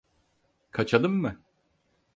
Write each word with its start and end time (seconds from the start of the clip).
Kaçalım 0.71 1.13
mı? 1.13 1.37